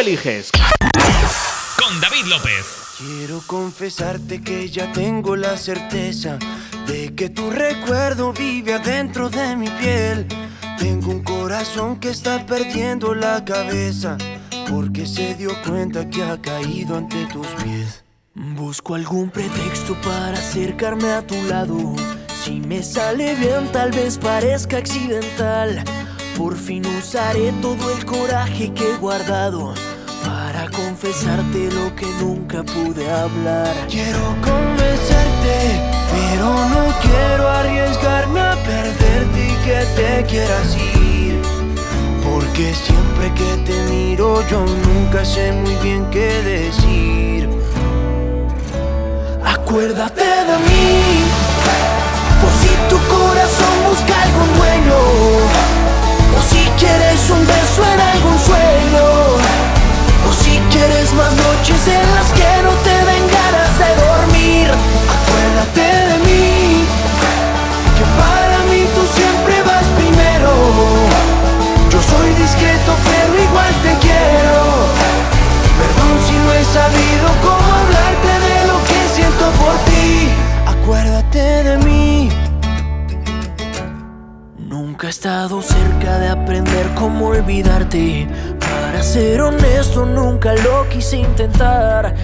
[0.00, 0.50] eliges.
[1.78, 2.64] Con David López.
[2.96, 6.38] Quiero confesarte que ya tengo la certeza
[6.86, 10.26] de que tu recuerdo vive adentro de mi piel.
[10.78, 14.16] Tengo un corazón que está perdiendo la cabeza
[14.70, 18.02] porque se dio cuenta que ha caído ante tus pies.
[18.34, 21.76] Busco algún pretexto para acercarme a tu lado.
[22.42, 25.84] Si me sale bien, tal vez parezca accidental.
[26.38, 29.74] Por fin usaré todo el coraje que he guardado
[30.70, 33.74] confesarte lo que nunca pude hablar.
[33.88, 35.56] Quiero convencerte,
[36.12, 41.40] pero no quiero arriesgarme a perderte y que te quieras ir.
[42.22, 47.48] Porque siempre que te miro yo nunca sé muy bien qué decir.
[49.44, 51.24] Acuérdate de mí,
[52.40, 54.98] por si tu corazón busca algún dueño,
[56.36, 59.69] o si quieres un beso en algún sueño,
[60.28, 64.70] o si quieres más noches en las que no te den ganas de dormir.
[65.16, 66.84] Acuérdate de mí,
[67.96, 70.50] que para mí tú siempre vas primero.
[71.90, 74.58] Yo soy discreto pero igual te quiero.
[75.80, 80.28] Perdón si no he sabido cómo hablarte de lo que siento por ti.
[80.66, 82.28] Acuérdate de mí.
[84.58, 88.28] Nunca he estado cerca de aprender cómo olvidarte.
[89.00, 92.14] Para ser honesto, nunca lo quise intentar.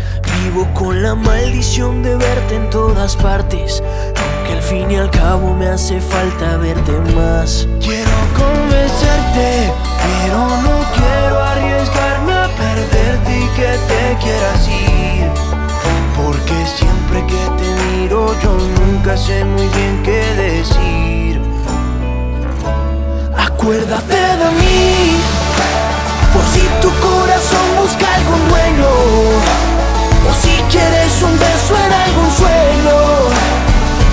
[0.42, 3.82] Vivo con la maldición de verte en todas partes.
[3.82, 7.66] Aunque al fin y al cabo me hace falta verte más.
[7.80, 9.72] Quiero convencerte,
[10.04, 15.30] pero no quiero arriesgarme a perderte y que te quieras ir.
[16.14, 21.40] Porque siempre que te miro yo nunca sé muy bien qué decir.
[23.34, 25.16] Acuérdate de mí,
[26.80, 28.88] tu corazón busca algún dueño,
[30.28, 32.96] o si quieres un beso en algún sueño,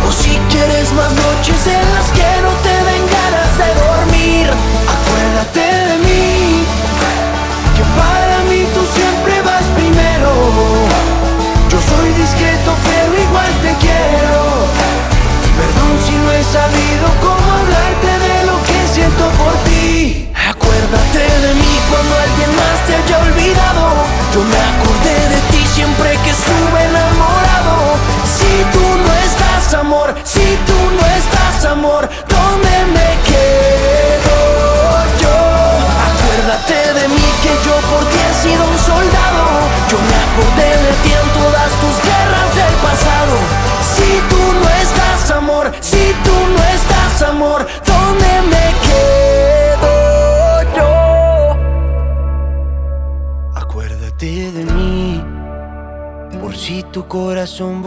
[0.08, 4.46] o si quieres más noches en las que no te den ganas de dormir.
[4.96, 6.66] Acuérdate de mí,
[7.76, 10.32] que para mí tú siempre vas primero.
[11.72, 14.42] Yo soy discreto pero igual te quiero.
[15.60, 17.33] Perdón si no he sabido cómo
[24.36, 24.64] olvidado.
[24.64, 24.73] Yo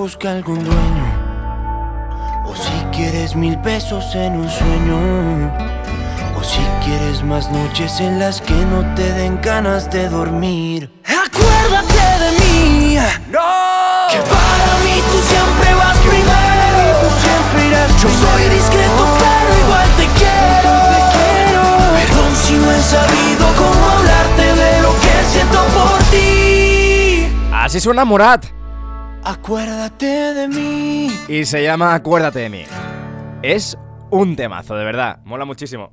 [0.06, 1.06] busca algún dueño,
[2.44, 4.98] o si quieres mil pesos en un sueño.
[6.38, 10.92] O si quieres más noches en las que no te den ganas de dormir.
[11.04, 12.98] Acuérdate de mí.
[13.32, 13.50] No.
[14.12, 16.82] Que para mí tú siempre vas primero.
[17.02, 20.72] Tú siempre irás Yo soy discreto, pero igual te quiero.
[20.94, 21.62] Te quiero.
[21.98, 27.28] Perdón si no he sabido cómo hablarte de lo que siento por ti.
[27.52, 28.56] Así suena Murat
[29.28, 31.10] Acuérdate de mí.
[31.28, 32.62] y se llama Acuérdate de mí.
[33.42, 33.76] Es
[34.10, 35.18] un temazo, de verdad.
[35.24, 35.92] Mola muchísimo.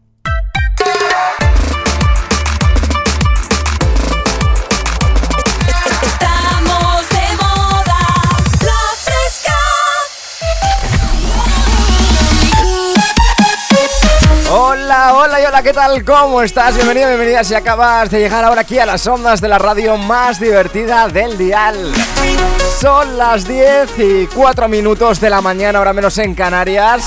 [15.54, 16.04] Hola, ¿qué tal?
[16.04, 16.74] ¿Cómo estás?
[16.74, 20.40] Bienvenido, bienvenida si acabas de llegar ahora aquí a las ondas de la radio más
[20.40, 21.94] divertida del dial.
[22.82, 27.06] Son las 10 y 4 minutos de la mañana, ahora menos en Canarias.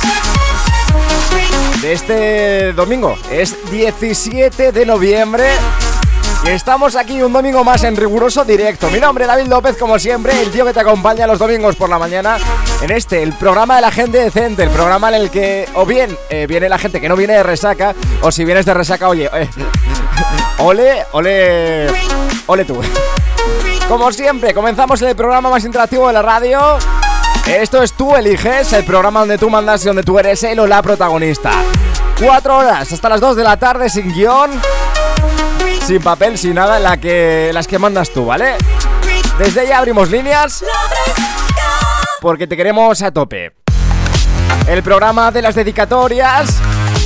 [1.82, 5.48] De este domingo, es 17 de noviembre.
[6.44, 8.88] Y estamos aquí un domingo más en riguroso directo.
[8.90, 11.88] Mi nombre es David López, como siempre, el tío que te acompaña los domingos por
[11.88, 12.38] la mañana
[12.82, 16.16] en este, el programa de la gente decente, el programa en el que o bien
[16.30, 19.28] eh, viene la gente que no viene de resaca, o si vienes de resaca, oye,
[19.32, 19.48] eh,
[20.58, 21.88] ole, ole,
[22.46, 22.80] ole tú.
[23.88, 26.78] Como siempre, comenzamos el programa más interactivo de la radio.
[27.46, 30.66] Esto es Tú Eliges, el programa donde tú mandas y donde tú eres el o
[30.66, 31.52] la protagonista.
[32.20, 34.50] Cuatro horas hasta las 2 de la tarde sin guion,
[35.86, 38.56] sin papel, sin nada, la que, las que mandas tú, ¿vale?
[39.38, 40.64] Desde ya abrimos líneas
[42.20, 43.52] porque te queremos a tope.
[44.66, 46.60] El programa de las dedicatorias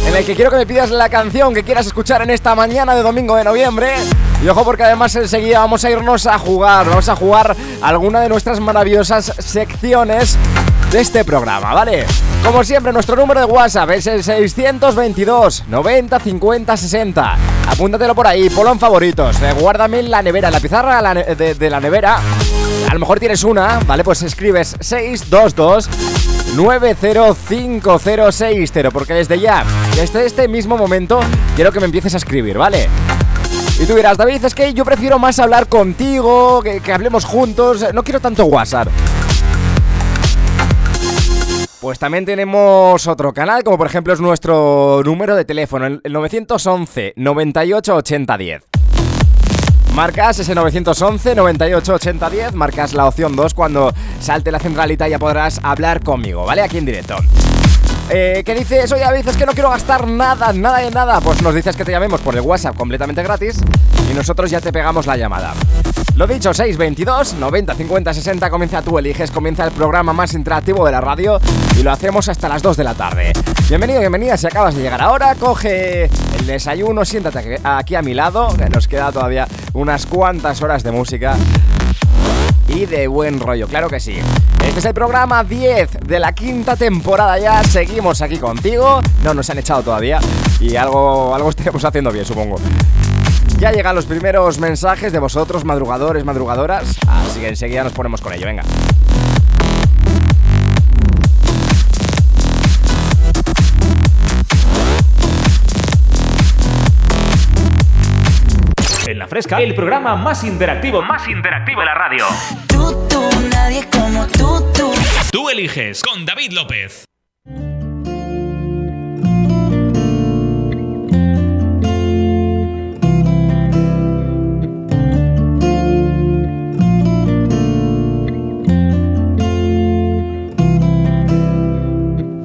[0.07, 2.95] en el que quiero que me pidas la canción que quieras escuchar en esta mañana
[2.95, 3.97] de domingo de noviembre.
[4.43, 8.31] Y ojo porque además enseguida vamos a irnos a jugar, vamos a jugar alguna de
[8.31, 10.39] nuestras maravillosas secciones
[10.91, 12.07] de este programa, ¿vale?
[12.45, 17.37] Como siempre, nuestro número de WhatsApp es el 622 90 50 60.
[17.69, 19.43] Apúntatelo por ahí, ponlo en favoritos.
[19.43, 22.19] Eh, guárdame la nevera, la pizarra de, de la nevera.
[22.89, 24.03] A lo mejor tienes una, ¿vale?
[24.03, 25.91] Pues escribes 622
[26.57, 29.65] 905060 porque desde ya,
[29.95, 31.21] desde este mismo momento,
[31.55, 32.89] quiero que me empieces a escribir, ¿vale?
[33.81, 38.03] Y tú dirás, David, es que yo prefiero más hablar contigo, que, hablemos juntos, no
[38.03, 38.89] quiero tanto WhatsApp.
[41.81, 47.15] Pues también tenemos otro canal, como por ejemplo es nuestro número de teléfono, el 911
[47.17, 48.63] 98 80 10.
[49.95, 55.19] Marcas ese 911 98 80 10, marcas la opción 2 cuando salte la centralita ya
[55.19, 56.61] podrás hablar conmigo, ¿vale?
[56.61, 57.17] Aquí en directo.
[58.13, 58.91] Eh, ¿Qué dices?
[58.91, 61.21] Oye, David, es que no quiero gastar nada, nada de nada.
[61.21, 63.61] Pues nos dices que te llamemos por el WhatsApp completamente gratis
[64.11, 65.55] y nosotros ya te pegamos la llamada.
[66.17, 70.93] Lo dicho, 622 90 50 60, comienza tú eliges, comienza el programa más interactivo de
[70.93, 71.39] la radio
[71.79, 73.33] y lo hacemos hasta las 2 de la tarde.
[73.69, 78.49] Bienvenido, bienvenida, si acabas de llegar ahora, coge el desayuno, siéntate aquí a mi lado,
[78.75, 81.37] nos queda todavía unas cuantas horas de música
[82.71, 84.17] y de buen rollo, claro que sí.
[84.65, 89.51] Este es el programa 10 de la quinta temporada ya, seguimos aquí contigo, no nos
[89.51, 90.21] han echado todavía
[90.61, 92.57] y algo, algo estaremos haciendo bien, supongo.
[93.59, 98.33] Ya llegan los primeros mensajes de vosotros, madrugadores, madrugadoras, así que enseguida nos ponemos con
[98.33, 98.63] ello, venga.
[109.11, 112.27] En la fresca, el programa más interactivo, más interactivo de la radio.
[112.69, 113.21] Tú, tú,
[113.53, 114.93] nadie como tú, tú.
[115.33, 117.05] Tú eliges con David López.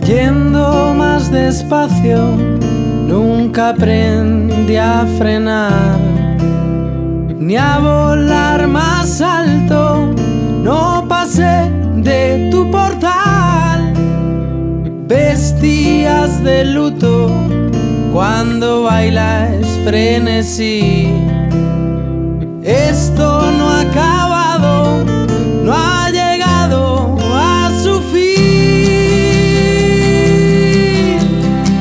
[0.08, 2.18] Yendo más despacio,
[3.08, 6.00] nunca aprendí a frenar,
[7.46, 10.12] ni a volar más alto,
[10.64, 13.94] no pasé de tu portal.
[15.08, 17.30] Vestías de luto
[18.12, 21.14] cuando bailas frenesí.
[22.64, 25.04] Esto no ha acabado,
[25.64, 28.26] no ha llegado a su fin.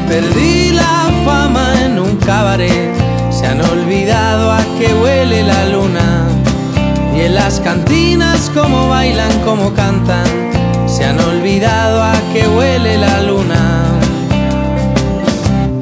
[0.08, 2.92] Perdí la fama en un cabaret,
[3.30, 5.53] se han olvidado a qué huele la
[7.64, 10.26] cantinas como bailan, como cantan,
[10.86, 13.84] se han olvidado a qué huele la luna.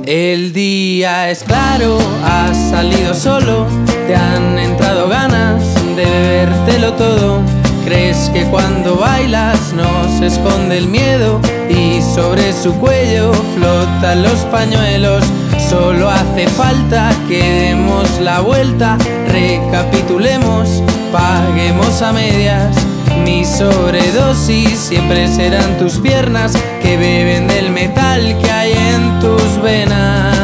[0.07, 3.67] El día es claro, has salido solo,
[4.07, 5.63] te han entrado ganas
[5.97, 7.41] de bebértelo todo.
[7.85, 14.39] Crees que cuando bailas no se esconde el miedo y sobre su cuello flotan los
[14.53, 15.25] pañuelos.
[15.73, 18.99] Solo hace falta que demos la vuelta,
[19.29, 22.77] recapitulemos, paguemos a medias.
[23.25, 26.53] Mi sobredosis siempre serán tus piernas
[26.83, 30.37] que beben del metal que hay en tus venas.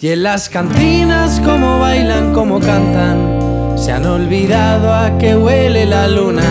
[0.00, 6.08] Y en las cantinas como bailan, como cantan, se han olvidado a qué huele la
[6.08, 6.50] luna.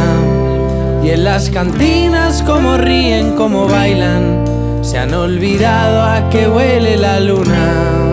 [1.03, 7.19] Y en las cantinas como ríen, como bailan, se han olvidado a qué huele la
[7.19, 8.10] luna.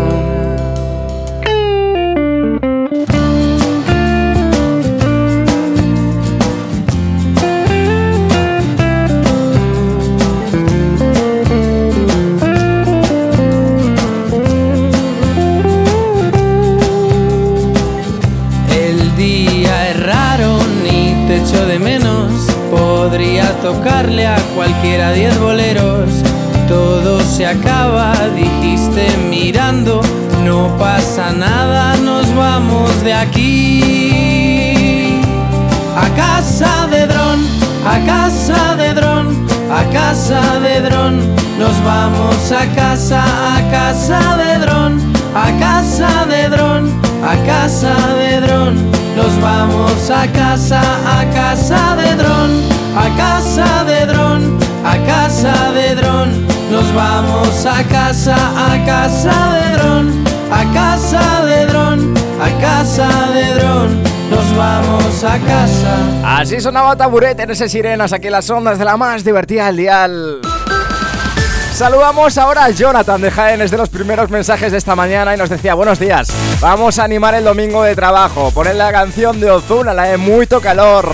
[43.12, 44.98] A casa de dron,
[45.34, 48.90] a casa de dron, a casa de dron.
[49.16, 52.50] Nos vamos a casa, a casa de dron,
[52.96, 56.46] a casa de dron, a casa de dron.
[56.70, 63.54] Nos vamos a casa, a casa de dron, a casa de dron, a casa de
[63.54, 64.02] dron.
[64.30, 66.40] Nos vamos a casa.
[66.40, 70.40] Así sonaba Taburete en ese sirenas aquí las ondas de la más divertida del dial.
[71.78, 75.38] Saludamos ahora a Jonathan de Jaén, es de los primeros mensajes de esta mañana y
[75.38, 76.26] nos decía, buenos días,
[76.58, 80.60] vamos a animar el domingo de trabajo, poner la canción de Ozuna, la de Mucho
[80.60, 81.08] Calor.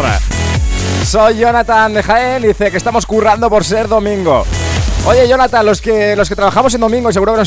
[1.05, 4.47] Soy Jonathan de Jaén dice que estamos currando por ser domingo.
[5.05, 7.41] Oye, Jonathan, los que, los que trabajamos en domingo, seguro que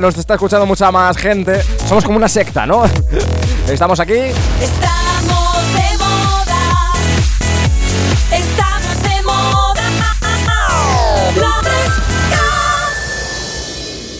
[0.00, 2.82] nos está, escuchando mucha más gente, somos como una secta, ¿no?
[3.68, 4.18] Estamos aquí.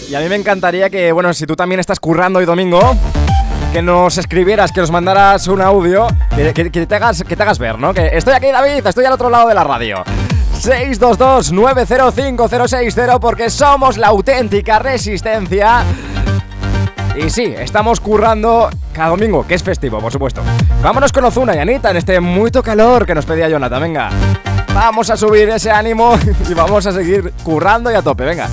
[0.09, 2.95] Y a mí me encantaría que, bueno, si tú también estás currando hoy domingo,
[3.73, 7.59] que nos escribieras, que nos mandaras un audio, que, que- te, hagas, que te hagas
[7.59, 7.93] ver, ¿no?
[7.93, 10.03] Que estoy aquí, David, estoy al otro lado de la radio.
[10.61, 15.83] 622-905-060 porque somos la auténtica resistencia.
[17.17, 20.41] Y sí, estamos currando cada domingo, que es festivo, por supuesto.
[20.83, 24.09] Vámonos con Ozuna y Anita en este mucho calor que nos pedía Jonathan, venga.
[24.73, 26.17] Vamos a subir ese ánimo
[26.49, 28.47] y vamos a seguir currando y a tope, venga.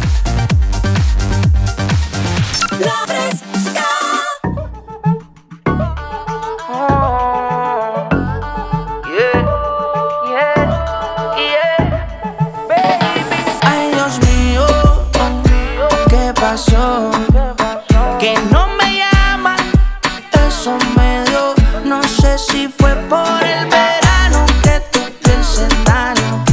[13.65, 14.67] Ay, Dios mío,
[16.09, 17.11] ¿qué pasó?
[18.19, 19.59] Que no me llaman,
[20.47, 21.55] eso me dio.
[21.85, 24.81] No sé si fue por el verano que
[25.23, 26.45] piel se daño.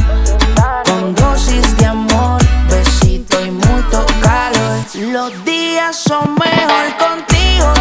[0.84, 4.78] Con dosis de amor, besito y mucho calor.
[4.92, 5.49] Días
[5.92, 7.72] son mejor contigo,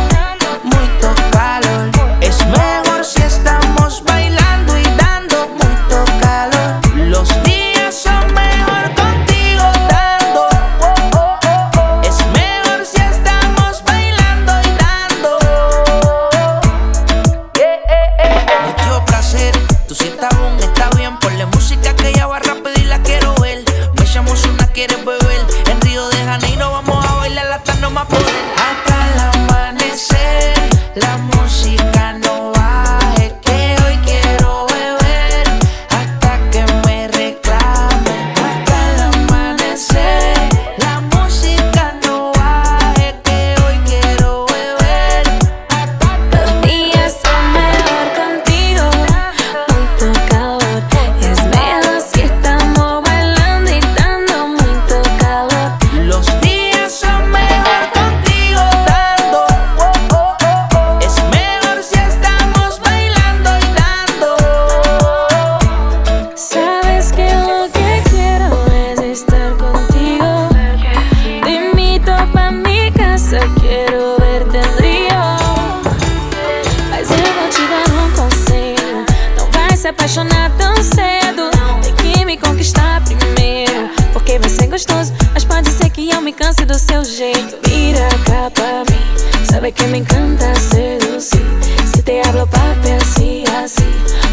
[89.69, 89.73] mim.
[89.73, 91.45] Sabe que me encanta seducir.
[91.93, 93.83] Si te hablo papi así, así.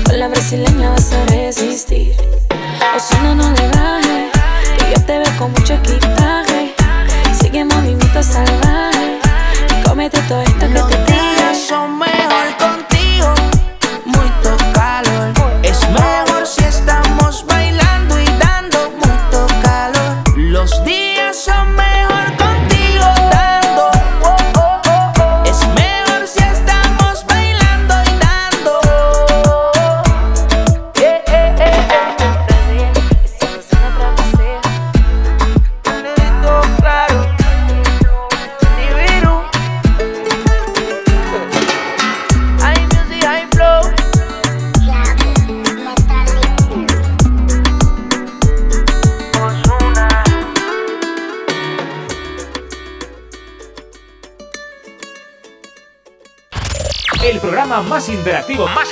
[0.05, 1.86] Con la brasileña vas a resistir.
[58.27, 58.86] Interactivo, más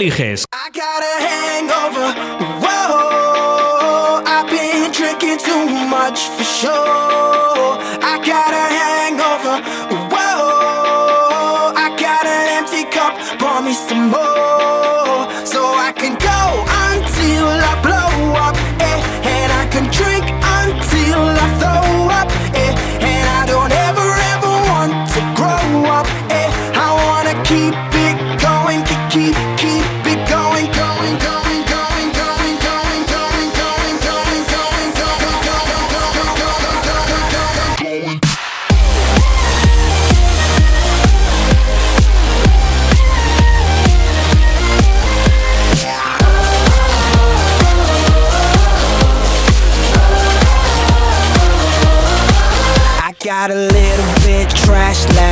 [0.00, 0.44] eliges.
[0.52, 0.70] I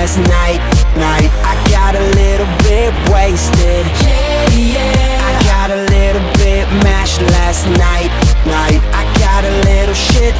[0.08, 0.60] last night,
[0.96, 1.30] night.
[1.44, 3.84] I got a little bit wasted.
[4.00, 5.28] Yeah, yeah.
[5.28, 8.10] I got a little bit mashed last night,
[8.46, 8.80] night.
[8.94, 10.34] I got a little shit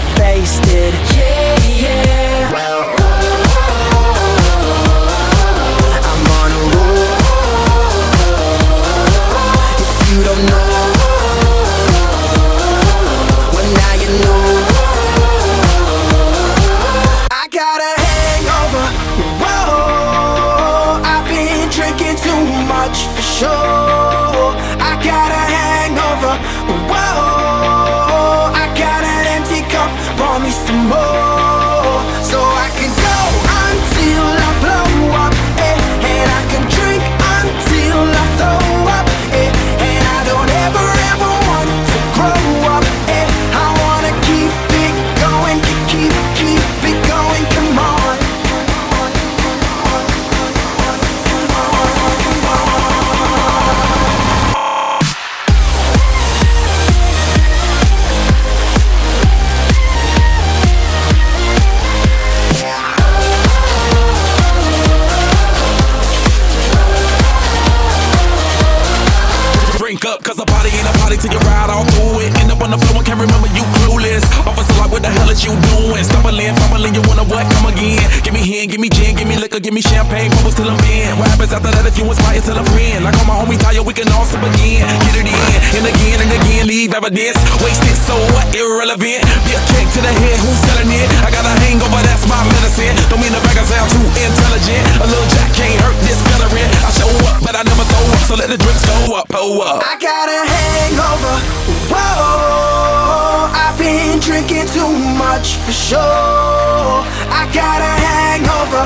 [93.49, 94.85] Brag, I sound too intelligent.
[95.01, 96.69] A little jack can't hurt this veteran.
[96.85, 99.63] I show up, but I never throw up, so let the drinks go up, pull
[99.63, 99.81] up.
[99.81, 101.33] I got a hangover.
[101.89, 107.01] Whoa, I've been drinking too much for sure.
[107.33, 108.85] I got a hangover.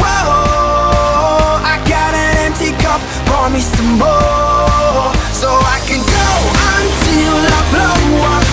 [0.00, 3.04] Whoa, I got an empty cup.
[3.28, 6.28] Pour me some more, so I can go
[6.80, 8.47] until I blow up,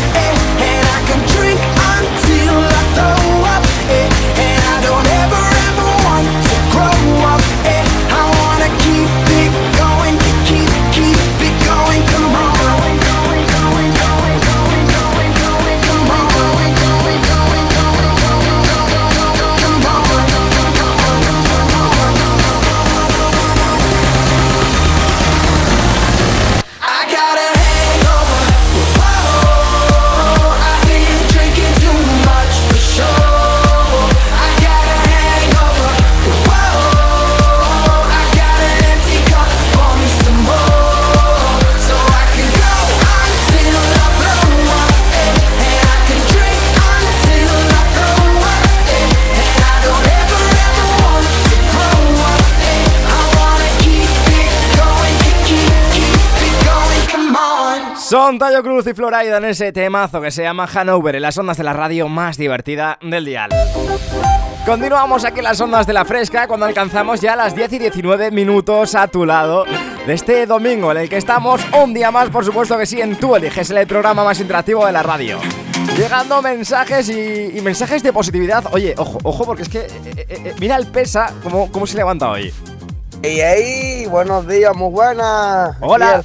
[58.15, 61.57] Son Tayo Cruz y Floraida en ese temazo que se llama Hanover en las ondas
[61.57, 63.49] de la radio más divertida del dial.
[64.65, 68.31] Continuamos aquí en las ondas de la fresca cuando alcanzamos ya las 10 y 19
[68.31, 69.65] minutos a tu lado
[70.07, 73.17] de este domingo en el que estamos un día más, por supuesto que sí, en
[73.17, 75.37] Tú Eliges, el programa más interactivo de la radio.
[75.97, 78.63] Llegando mensajes y, mensajes de positividad.
[78.71, 81.97] Oye, ojo, ojo, porque es que eh, eh, eh, mira el pesa cómo, cómo se
[81.97, 82.53] levanta hoy.
[83.21, 84.05] ¡Ey, ey!
[84.05, 85.75] Buenos días, muy buenas.
[85.81, 86.23] Hola.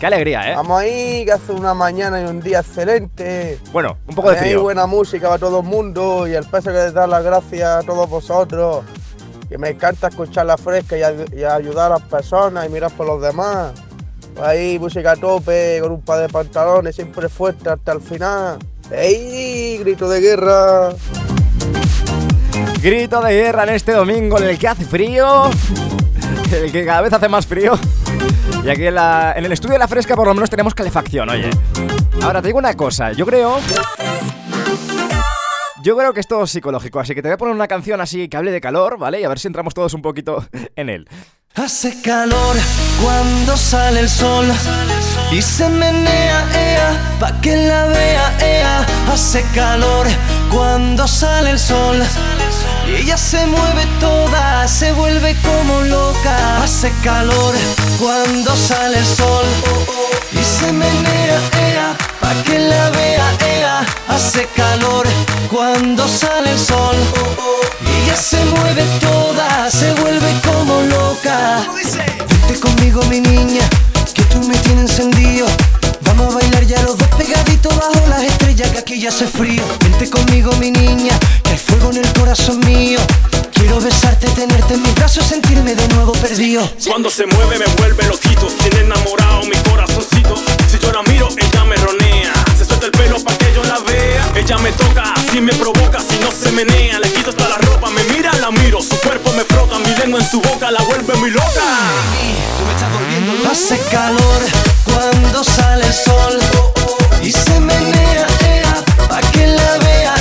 [0.00, 0.56] Qué alegría, ¿eh?
[0.56, 3.60] Vamos ahí, que hace una mañana y un día excelente.
[3.72, 4.62] Bueno, un poco de Hay frío.
[4.62, 7.82] buena música para todo el mundo y el peso que les da las gracias a
[7.86, 8.84] todos vosotros.
[9.48, 13.22] Que me encanta escuchar la fresca y ayudar a las personas y mirar por los
[13.22, 13.72] demás.
[14.34, 18.58] Pues ahí música a tope, con un par de pantalones, siempre fuerte hasta el final.
[18.90, 19.78] ¡Ey!
[19.78, 20.90] Grito de guerra.
[22.84, 25.50] Grito de guerra en este domingo en el que hace frío,
[26.52, 27.78] el que cada vez hace más frío.
[28.62, 28.98] Y aquí en,
[29.42, 31.48] el estudio de la fresca por lo menos tenemos calefacción, oye.
[32.20, 33.58] Ahora te digo una cosa, yo creo...
[35.82, 38.28] Yo creo que es todo psicológico, así que te voy a poner una canción así
[38.28, 39.18] que hable de calor, ¿vale?
[39.18, 41.08] Y a ver si entramos todos un poquito en él.
[41.54, 42.56] Hace calor
[43.02, 44.44] cuando sale el sol
[45.32, 48.86] y se menea, ea, pa' que la vea, ea.
[49.10, 50.06] Hace calor
[50.50, 52.02] cuando sale el sol
[52.86, 56.62] ella se mueve toda, se vuelve como loca.
[56.62, 57.54] Hace calor
[57.98, 59.46] cuando sale el sol
[60.32, 63.86] y se menea, ea, pa' que la vea, ea.
[64.08, 65.06] Hace calor
[65.50, 66.96] cuando sale el sol
[68.04, 71.62] ella se mueve toda, se vuelve como loca.
[72.46, 73.68] Vete conmigo, mi niña,
[74.14, 75.46] que tú me tienes encendido.
[76.02, 79.62] Vamos a bailar ya los dos pegaditos bajo las estrellas, que aquí ya hace frío.
[79.80, 81.18] Vente conmigo, mi niña,
[82.34, 82.98] corazón mío.
[83.52, 86.68] Quiero besarte, tenerte en mis brazos, sentirme de nuevo perdido.
[86.88, 90.34] Cuando se mueve me vuelve loquito, tiene enamorado mi corazoncito.
[90.68, 92.32] Si yo la miro, ella me ronea.
[92.58, 94.32] Se suelta el pelo pa' que yo la vea.
[94.34, 96.98] Ella me toca, así me provoca, si no se menea.
[96.98, 98.82] Le quito hasta la ropa, me mira, la miro.
[98.82, 101.66] Su cuerpo me frota, mi lengua en su boca la vuelve muy loca.
[103.48, 104.42] Hace calor
[104.84, 106.40] cuando sale el sol
[107.22, 110.13] y se menea, ea, pa' que la vea,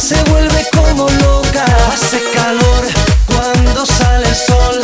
[0.00, 1.64] se vuelve como loca.
[1.92, 2.84] Hace calor
[3.26, 4.80] cuando sale el sol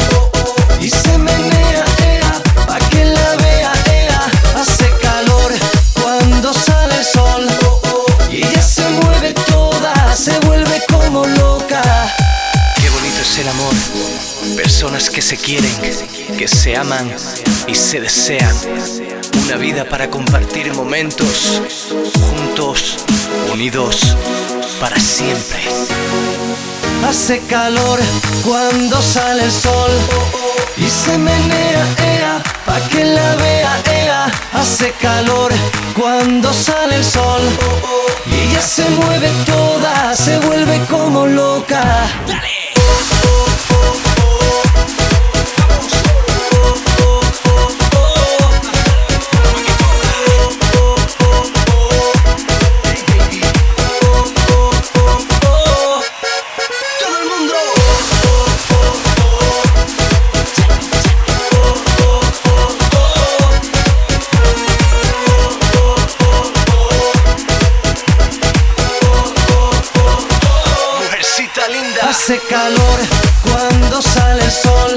[0.81, 4.31] y se menea, ea, pa' que la vea, ea.
[4.57, 5.53] Hace calor
[6.01, 7.47] cuando sale el sol
[8.31, 11.83] y ella se mueve toda, se vuelve como loca.
[12.81, 13.75] Qué bonito es el amor.
[14.57, 15.77] Personas que se quieren,
[16.39, 17.15] que se aman
[17.67, 18.55] y se desean.
[19.45, 21.63] Una vida para compartir momentos
[22.31, 22.99] juntos,
[23.53, 24.17] unidos
[24.81, 25.61] para siempre.
[27.09, 27.99] Hace calor
[28.45, 29.91] cuando sale el sol
[30.77, 34.33] y se menea, ea, pa' que la vea, ea.
[34.53, 35.53] Hace calor
[35.99, 37.43] cuando sale el sol
[38.27, 41.83] y ella se mueve toda, se vuelve como loca.
[72.23, 73.01] Hace calor
[73.43, 74.97] cuando sale el sol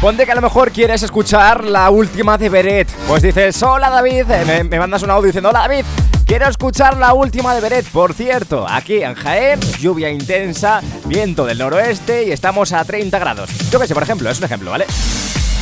[0.00, 2.88] Ponte que a lo mejor quieres escuchar la última de Beret.
[3.08, 5.84] Pues dices, hola David, eh, me, mandas un audio diciendo, hola David,
[6.24, 7.84] quiero escuchar la última de Beret.
[7.86, 13.50] Por cierto, aquí en Jaén, lluvia intensa, viento del noroeste y estamos a 30 grados.
[13.70, 14.86] Yo que sé, por ejemplo, es un ejemplo, ¿vale?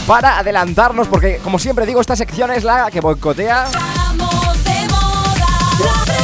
[0.06, 6.15] Para adelantarnos, porque como siempre digo, esta sección es la que boicotea Estamos de moda.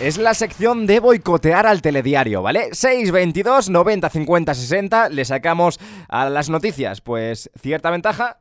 [0.00, 2.74] Es la sección de boicotear al telediario, ¿vale?
[2.74, 5.08] 622 90 50 60.
[5.10, 5.78] Le sacamos
[6.08, 8.40] a las noticias, pues cierta ventaja.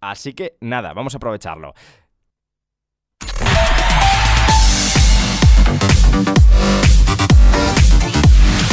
[0.00, 1.74] Así que nada, vamos a aprovecharlo.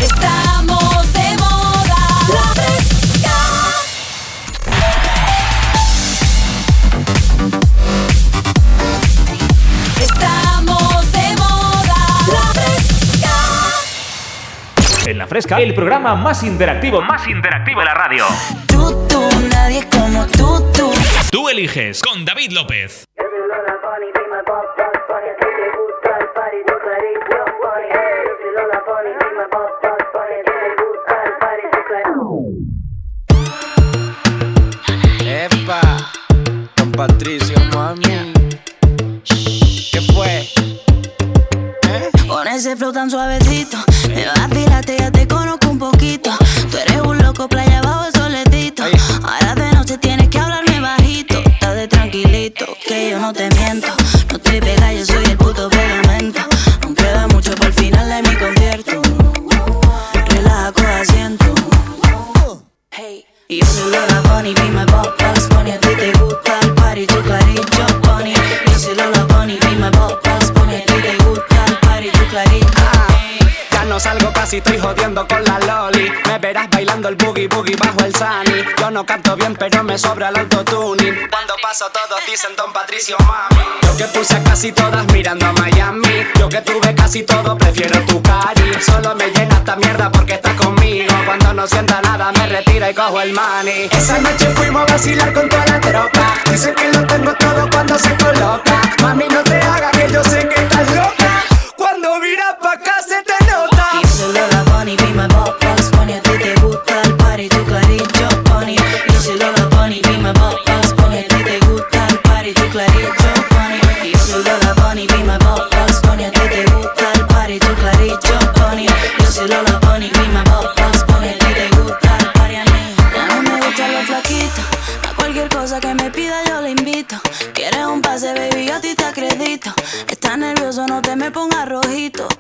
[0.02, 0.87] Estamos
[15.08, 18.26] En La Fresca, el programa más interactivo, más interactivo de la radio.
[18.68, 20.92] Tú, tú, nadie como tú, tú.
[21.32, 23.06] Tú eliges con David López.
[35.26, 35.82] Epa,
[36.76, 38.37] don Patricio, mami.
[42.58, 43.78] Ese flow tan suavecito.
[44.10, 46.32] Me vacilaste, ya te conozco un poquito.
[46.72, 48.84] Tú eres un loco, playa abajo el solecito.
[49.24, 51.38] Ahora de noche tienes que hablarme bajito.
[51.46, 53.97] Estás de tranquilito, que yo no te miento.
[73.98, 76.12] No salgo casi, estoy jodiendo con la loli.
[76.28, 78.64] Me verás bailando el boogie boogie bajo el sunny.
[78.78, 81.16] Yo no canto bien pero me sobra el autotuning.
[81.32, 85.52] Cuando paso todos dicen Don Patricio mami Yo que puse a casi todas mirando a
[85.54, 86.28] Miami.
[86.38, 88.72] Yo que tuve casi todo prefiero tu cari.
[88.86, 91.16] Solo me llena esta mierda porque estás conmigo.
[91.26, 93.90] Cuando no sienta nada me retiro y cojo el money.
[93.92, 96.36] Esa noche fuimos a vacilar con toda la tropa.
[96.52, 98.80] Dice que lo tengo todo cuando se coloca.
[99.02, 101.44] Mami no te hagas que yo sé que estás loca.
[101.76, 102.57] Cuando miras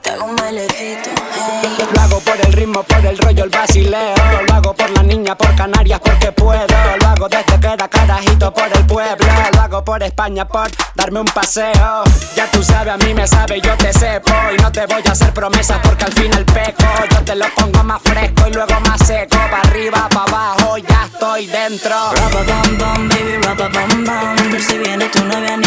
[0.07, 1.77] Te hago un bailecito, hey.
[1.93, 4.15] Lo hago por el ritmo, por el rollo, el basileo
[4.47, 6.65] Lo hago por la niña, por Canarias, porque puedo.
[7.01, 9.27] Lo hago desde que era carajito por el pueblo.
[9.51, 12.03] Lo hago por España, por darme un paseo.
[12.37, 15.11] Ya tú sabes, a mí me sabe, yo te sepo Y no te voy a
[15.11, 16.85] hacer promesas porque al final peco.
[17.11, 19.35] Yo te lo pongo más fresco y luego más seco.
[19.51, 22.13] Pa' arriba, pa' abajo, ya estoy dentro.
[22.13, 25.66] Rapa bam bam, baby, rapa bam bam Si viene tu novia, niño,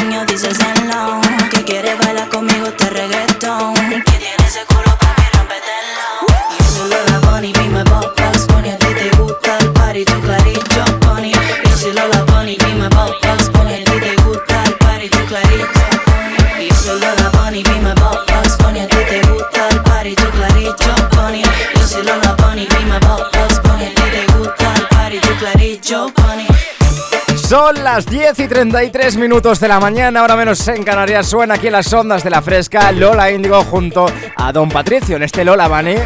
[27.94, 31.26] las 10 y 33 minutos de la mañana, ahora menos en Canarias.
[31.26, 35.24] Suena aquí en las ondas de la fresca Lola Índigo junto a Don Patricio en
[35.24, 35.96] este Lola Bunny.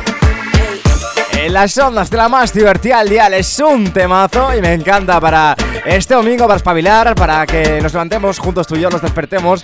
[1.32, 5.20] En las ondas de la más divertida al dial es un temazo y me encanta
[5.20, 9.62] para este domingo, para espabilar, para que nos levantemos juntos tú y yo, nos despertemos.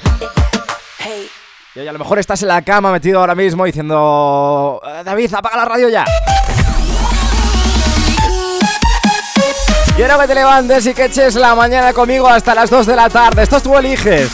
[1.75, 5.57] Y a lo mejor estás en la cama metido ahora mismo diciendo: "Eh, David, apaga
[5.57, 6.05] la radio ya.
[10.01, 13.11] Quiero que te levantes y que eches la mañana conmigo hasta las 2 de la
[13.11, 13.43] tarde.
[13.43, 14.31] Esto tú eliges.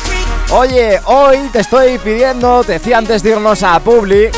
[0.53, 4.31] Oye, hoy te estoy pidiendo, te decía antes de irnos a Publi,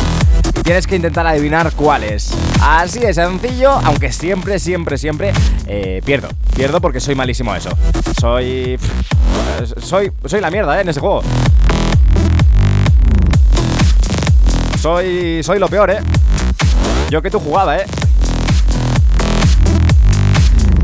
[0.69, 2.31] tienes que intentar adivinar cuál es.
[2.61, 5.33] Así de sencillo, aunque siempre, siempre, siempre
[5.65, 6.27] eh, pierdo.
[6.55, 7.71] Pierdo porque soy malísimo a eso.
[8.21, 8.77] Soy...
[9.77, 10.11] soy...
[10.25, 10.81] Soy la mierda, ¿eh?
[10.81, 11.23] En ese juego.
[14.79, 15.41] Soy...
[15.41, 16.01] Soy lo peor, ¿eh?
[17.09, 17.85] Yo que tú jugaba, ¿eh?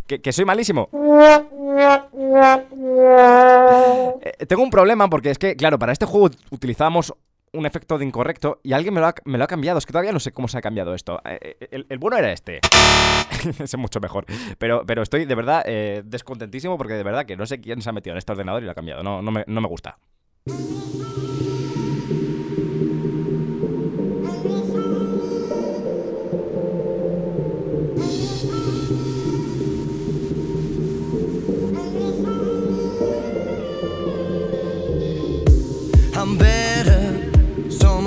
[0.08, 0.90] Que, que soy malísimo.
[4.22, 7.14] Eh, tengo un problema porque es que, claro, para este juego utilizamos
[7.56, 9.80] un efecto de incorrecto y alguien me lo, ha, cambiado.
[9.80, 11.22] Es que todavía no sé cómo se ha cambiado esto.
[11.26, 12.60] Eh, eh, El, bueno era este.
[13.60, 14.26] es mucho mejor.
[14.58, 17.90] Pero, pero estoy de verdad eh, descontentísimo porque de verdad que no sé quién se
[17.90, 19.04] ha metido en este ordenador y lo ha cambiado.
[19.04, 19.98] No, no, me, no me gusta.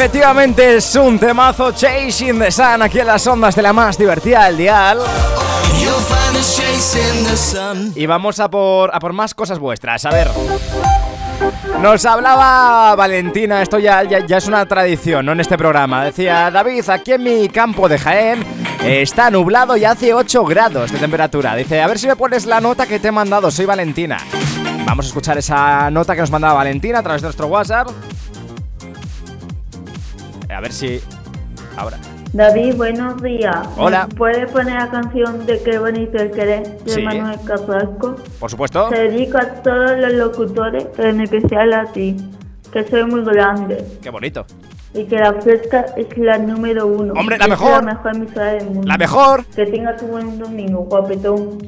[0.00, 4.46] Efectivamente es un temazo Chasing the Sun aquí en las ondas de la más divertida
[4.46, 4.98] del dial.
[7.94, 10.06] Y vamos a por, a por más cosas vuestras.
[10.06, 10.28] A ver.
[11.82, 15.32] Nos hablaba Valentina, esto ya, ya, ya es una tradición, ¿no?
[15.32, 16.02] En este programa.
[16.02, 18.42] Decía, David, aquí en mi campo de Jaén
[18.82, 21.54] eh, está nublado y hace 8 grados de temperatura.
[21.56, 24.16] Dice, a ver si me pones la nota que te he mandado, soy Valentina.
[24.86, 27.90] Vamos a escuchar esa nota que nos mandaba Valentina a través de nuestro WhatsApp.
[30.60, 31.00] A ver si...
[31.74, 31.96] Ahora.
[32.34, 33.66] David, buenos días.
[33.78, 34.06] Hola.
[34.06, 37.00] ¿Me ¿Puedes poner la canción de Qué bonito el querer de Sí.
[37.02, 38.16] Manuel Carrasco?
[38.38, 38.90] Por supuesto.
[38.90, 42.14] Se dedico a todos los locutores, pero en especial a ti,
[42.70, 44.44] que soy muy grande Qué bonito.
[44.92, 47.14] y que la fresca es la número uno.
[47.14, 47.82] Hombre, la Es mejor.
[47.82, 48.82] La mejor emisora del mundo.
[48.86, 49.46] La mejor.
[49.46, 51.58] Que tengas un buen domingo, guapetón.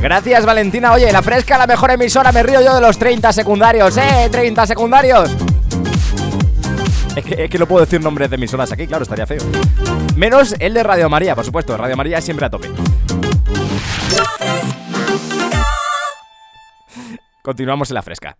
[0.00, 0.92] Gracias, Valentina.
[0.92, 4.28] Oye, la fresca, la mejor emisora, me río yo de los 30 secundarios, ¿eh?
[4.30, 5.36] 30 secundarios.
[7.16, 9.40] Es que, es que no puedo decir nombres de emisoras aquí, claro, estaría feo.
[10.16, 11.76] Menos el de Radio María, por supuesto.
[11.76, 12.68] Radio María siempre a tope.
[17.42, 18.36] Continuamos en la fresca.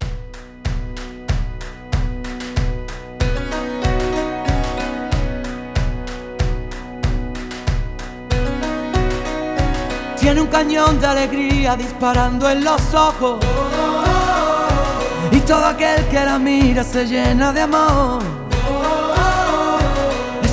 [10.20, 13.44] Tiene un cañón de alegría disparando en los ojos.
[15.32, 18.39] Y todo aquel que la mira se llena de amor.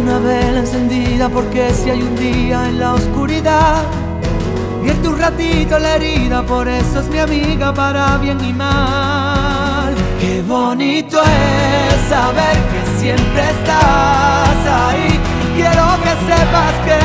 [0.00, 3.82] Una vela encendida porque si hay un día en la oscuridad,
[4.82, 9.94] vierte un ratito la herida, por eso es mi amiga para bien y mal.
[10.18, 15.20] Qué bonito es saber que siempre estás ahí.
[15.54, 17.00] Quiero que sepas que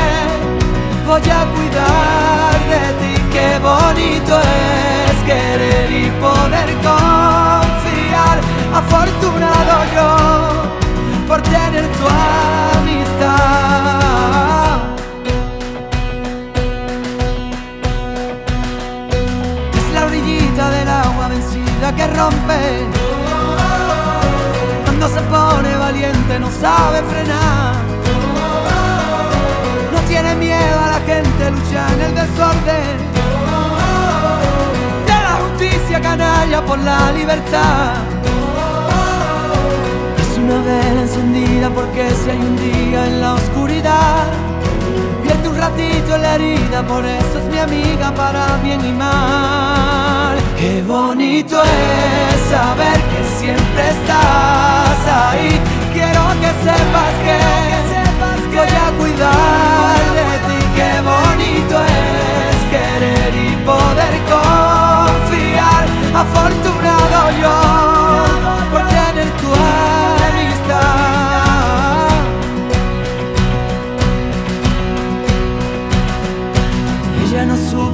[1.06, 3.14] voy a cuidar de ti.
[3.30, 8.40] Qué bonito es querer y poder confiar.
[8.74, 12.75] Afortunado yo por tener tu amistad.
[21.36, 22.60] Vencida que rompe.
[24.84, 27.74] Cuando se pone valiente no sabe frenar.
[29.92, 32.96] No tiene miedo a la gente, lucha en el desorden.
[35.08, 37.94] De la justicia canalla por la libertad.
[40.22, 44.24] Es una vela encendida porque si hay un día en la oscuridad,
[45.74, 50.36] en la herida, por eso es mi amiga para bien y mal.
[50.56, 55.60] Qué bonito es saber que siempre estás ahí.
[55.92, 57.38] Quiero que sepas que,
[58.56, 60.58] voy a cuidar de ti.
[60.76, 65.84] Qué bonito es querer y poder confiar.
[66.14, 67.85] Afortunado yo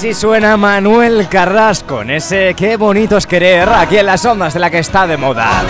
[0.00, 4.58] Así suena Manuel Carrasco en ese Qué bonito es querer aquí en las ondas de
[4.58, 5.62] la que está de moda.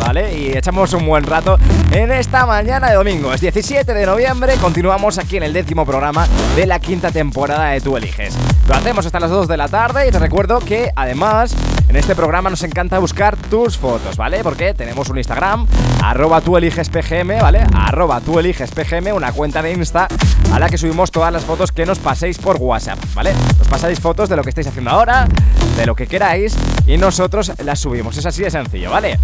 [0.00, 0.38] ¿vale?
[0.38, 1.58] Y echamos un buen rato
[1.92, 3.32] en esta mañana de domingo.
[3.32, 7.80] Es 17 de noviembre, continuamos aquí en el décimo programa de la quinta temporada de
[7.80, 8.36] Tú Eliges.
[8.68, 11.54] Lo hacemos hasta las 2 de la tarde y te recuerdo que además
[11.96, 14.42] en este programa nos encanta buscar tus fotos, ¿vale?
[14.42, 15.66] Porque tenemos un Instagram,
[16.02, 17.64] arroba tú eliges PGM, ¿vale?
[17.74, 20.06] Arroba tú eliges PGM, una cuenta de Insta
[20.52, 23.32] a la que subimos todas las fotos que nos paséis por WhatsApp, ¿vale?
[23.56, 25.26] Nos pasáis fotos de lo que estáis haciendo ahora,
[25.74, 26.54] de lo que queráis
[26.86, 28.14] y nosotros las subimos.
[28.18, 29.18] Es así de sencillo, ¿vale?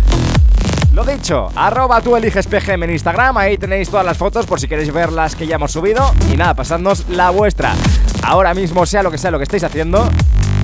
[0.95, 4.67] Lo dicho, arroba tú eliges PGM en Instagram, ahí tenéis todas las fotos por si
[4.67, 6.11] queréis ver las que ya hemos subido.
[6.33, 7.75] Y nada, pasadnos la vuestra.
[8.23, 10.09] Ahora mismo, sea lo que sea lo que estéis haciendo,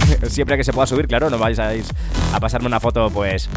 [0.28, 1.72] siempre que se pueda subir, claro, no vais a,
[2.40, 3.48] pasarme una foto, pues,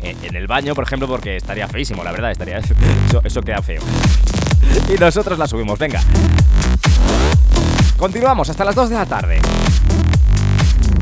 [0.00, 2.58] en el baño, por ejemplo, porque estaría feísimo, la verdad, estaría.
[3.06, 3.80] Eso, eso queda feo.
[4.92, 6.00] Y nosotros la subimos, venga.
[7.96, 9.40] Continuamos hasta las 2 de la tarde.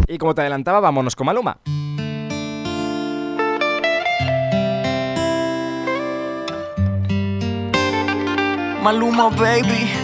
[0.07, 1.59] Y como te adelantaba, vámonos con Maluma.
[8.83, 10.04] Maluma, baby.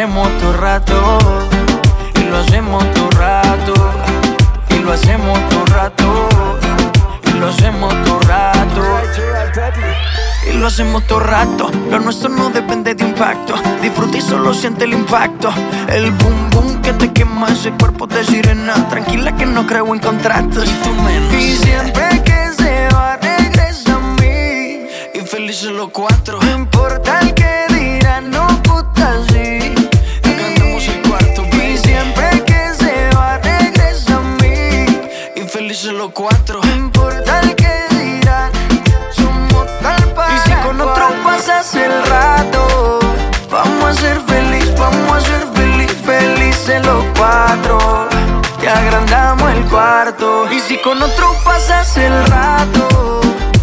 [0.00, 1.18] hacemos todo rato.
[2.14, 3.74] Y lo hacemos todo rato.
[4.70, 6.28] Y lo hacemos todo rato.
[7.22, 8.82] Y lo hacemos todo rato.
[10.48, 11.70] Y lo hacemos todo rato.
[11.90, 13.54] Lo nuestro no depende de impacto.
[13.82, 15.52] Disfruta y solo siente el impacto.
[15.86, 18.88] El boom boom que te quema ese cuerpo de sirena.
[18.88, 20.66] Tranquila que no creo en contratos.
[20.66, 21.34] Y tú menos.
[21.34, 24.86] Y siempre que se va, regresa a mí.
[25.12, 26.38] Y felices los cuatro.
[26.40, 27.19] No importa
[44.78, 48.08] vamos a ser feliz, felices los cuatro.
[48.60, 50.50] Te agrandamos el cuarto.
[50.50, 53.20] Y si con otro pasas el rato,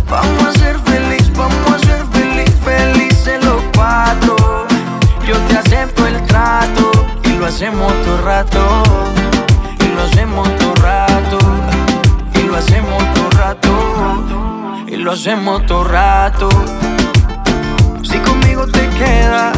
[0.09, 4.35] vamos a ser feliz, vamos a ser feliz, felices los cuatro.
[5.25, 6.91] Yo te acepto el trato
[7.23, 8.83] y lo hacemos todo rato.
[9.79, 11.39] Y lo hacemos todo rato.
[12.33, 13.71] Y lo hacemos todo rato.
[14.87, 16.49] Y lo hacemos todo rato.
[18.03, 19.57] Si conmigo te quedas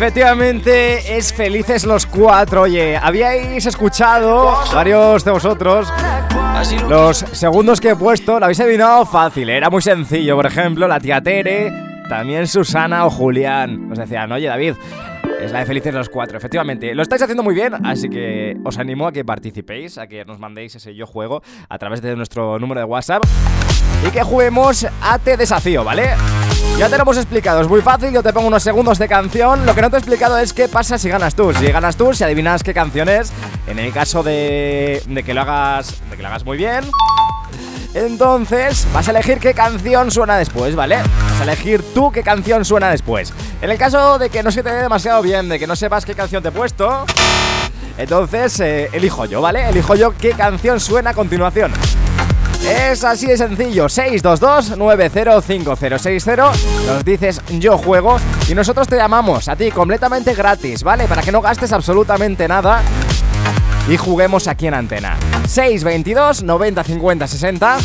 [0.00, 2.62] Efectivamente, es felices los cuatro.
[2.62, 5.92] Oye, habíais escuchado varios de vosotros
[6.88, 8.38] los segundos que he puesto.
[8.38, 10.36] Lo habéis adivinado fácil, era muy sencillo.
[10.36, 11.70] Por ejemplo, la tía Tere,
[12.08, 13.90] también Susana o Julián.
[13.90, 14.76] Nos decían, oye, David.
[15.40, 16.94] Es la de Felices los Cuatro, efectivamente.
[16.94, 20.38] Lo estáis haciendo muy bien, así que os animo a que participéis, a que nos
[20.38, 23.22] mandéis ese yo juego a través de nuestro número de WhatsApp.
[24.06, 26.10] y que juguemos a Te Desafío, ¿vale?
[26.78, 29.66] Ya te lo hemos explicado, es muy fácil, yo te pongo unos segundos de canción.
[29.66, 31.52] Lo que no te he explicado es qué pasa si ganas tú.
[31.54, 33.32] Si ganas tú, si adivinas qué canción es,
[33.66, 36.84] en el caso de, de que lo hagas, de que lo hagas muy bien,
[37.94, 40.96] entonces vas a elegir qué canción suena después, ¿vale?
[40.96, 43.32] Vas a elegir tú qué canción suena después.
[43.60, 46.04] En el caso de que no se te dé demasiado bien, de que no sepas
[46.04, 47.04] qué canción te he puesto,
[47.98, 49.68] entonces eh, elijo yo, ¿vale?
[49.68, 51.72] Elijo yo qué canción suena a continuación.
[52.64, 56.36] Es así de sencillo, 622-905060
[56.86, 58.18] Nos dices yo juego
[58.50, 61.06] y nosotros te llamamos a ti completamente gratis, ¿vale?
[61.06, 62.82] Para que no gastes absolutamente nada
[63.88, 65.16] y juguemos aquí en antena
[65.50, 67.78] 622 90 50 60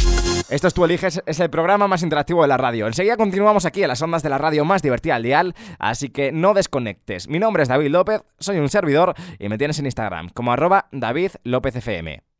[0.47, 2.85] esto es Tú Eliges, es el programa más interactivo de la radio.
[2.85, 6.31] Enseguida continuamos aquí en las ondas de la radio más divertida al dial, así que
[6.31, 7.27] no desconectes.
[7.27, 10.87] Mi nombre es David López, soy un servidor y me tienes en Instagram como arroba
[10.91, 12.34] David López FM.